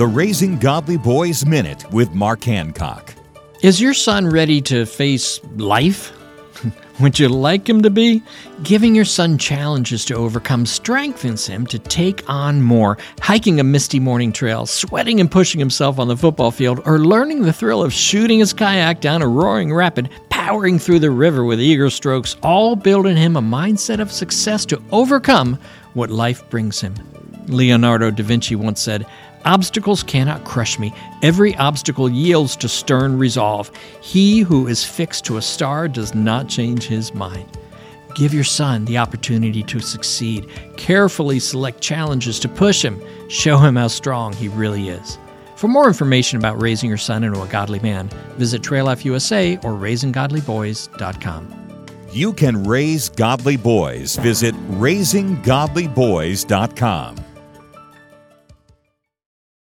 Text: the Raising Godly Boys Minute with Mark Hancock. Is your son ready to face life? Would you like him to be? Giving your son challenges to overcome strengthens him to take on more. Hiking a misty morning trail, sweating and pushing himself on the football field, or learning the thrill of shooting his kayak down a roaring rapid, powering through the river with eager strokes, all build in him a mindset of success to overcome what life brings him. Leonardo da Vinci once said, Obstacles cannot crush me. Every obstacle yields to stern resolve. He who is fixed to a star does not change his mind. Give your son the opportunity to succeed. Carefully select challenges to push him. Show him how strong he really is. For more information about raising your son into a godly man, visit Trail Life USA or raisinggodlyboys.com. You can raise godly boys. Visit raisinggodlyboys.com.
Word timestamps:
the 0.00 0.06
Raising 0.06 0.56
Godly 0.56 0.96
Boys 0.96 1.44
Minute 1.44 1.84
with 1.92 2.14
Mark 2.14 2.42
Hancock. 2.44 3.14
Is 3.60 3.82
your 3.82 3.92
son 3.92 4.26
ready 4.26 4.62
to 4.62 4.86
face 4.86 5.38
life? 5.56 6.10
Would 7.00 7.18
you 7.18 7.28
like 7.28 7.68
him 7.68 7.82
to 7.82 7.90
be? 7.90 8.22
Giving 8.62 8.94
your 8.94 9.04
son 9.04 9.36
challenges 9.36 10.06
to 10.06 10.14
overcome 10.14 10.64
strengthens 10.64 11.46
him 11.46 11.66
to 11.66 11.78
take 11.78 12.26
on 12.30 12.62
more. 12.62 12.96
Hiking 13.20 13.60
a 13.60 13.62
misty 13.62 14.00
morning 14.00 14.32
trail, 14.32 14.64
sweating 14.64 15.20
and 15.20 15.30
pushing 15.30 15.58
himself 15.58 15.98
on 15.98 16.08
the 16.08 16.16
football 16.16 16.50
field, 16.50 16.80
or 16.86 17.00
learning 17.00 17.42
the 17.42 17.52
thrill 17.52 17.82
of 17.82 17.92
shooting 17.92 18.38
his 18.38 18.54
kayak 18.54 19.02
down 19.02 19.20
a 19.20 19.28
roaring 19.28 19.70
rapid, 19.70 20.08
powering 20.30 20.78
through 20.78 21.00
the 21.00 21.10
river 21.10 21.44
with 21.44 21.60
eager 21.60 21.90
strokes, 21.90 22.38
all 22.42 22.74
build 22.74 23.06
in 23.06 23.18
him 23.18 23.36
a 23.36 23.42
mindset 23.42 24.00
of 24.00 24.10
success 24.10 24.64
to 24.64 24.82
overcome 24.92 25.58
what 25.92 26.08
life 26.08 26.48
brings 26.48 26.80
him. 26.80 26.94
Leonardo 27.48 28.10
da 28.10 28.22
Vinci 28.22 28.54
once 28.54 28.80
said, 28.80 29.06
Obstacles 29.44 30.02
cannot 30.02 30.44
crush 30.44 30.78
me. 30.78 30.92
Every 31.22 31.54
obstacle 31.56 32.10
yields 32.10 32.56
to 32.56 32.68
stern 32.68 33.18
resolve. 33.18 33.70
He 34.02 34.40
who 34.40 34.66
is 34.66 34.84
fixed 34.84 35.24
to 35.26 35.36
a 35.38 35.42
star 35.42 35.88
does 35.88 36.14
not 36.14 36.48
change 36.48 36.86
his 36.86 37.14
mind. 37.14 37.48
Give 38.14 38.34
your 38.34 38.44
son 38.44 38.84
the 38.84 38.98
opportunity 38.98 39.62
to 39.64 39.80
succeed. 39.80 40.46
Carefully 40.76 41.38
select 41.38 41.80
challenges 41.80 42.38
to 42.40 42.48
push 42.48 42.84
him. 42.84 43.00
Show 43.28 43.56
him 43.56 43.76
how 43.76 43.88
strong 43.88 44.34
he 44.34 44.48
really 44.48 44.90
is. 44.90 45.16
For 45.56 45.68
more 45.68 45.86
information 45.86 46.38
about 46.38 46.60
raising 46.60 46.88
your 46.88 46.98
son 46.98 47.22
into 47.22 47.42
a 47.42 47.46
godly 47.46 47.78
man, 47.80 48.08
visit 48.36 48.62
Trail 48.62 48.86
Life 48.86 49.04
USA 49.04 49.56
or 49.58 49.72
raisinggodlyboys.com. 49.72 51.56
You 52.12 52.32
can 52.32 52.64
raise 52.64 53.08
godly 53.10 53.56
boys. 53.56 54.16
Visit 54.16 54.56
raisinggodlyboys.com. 54.72 57.16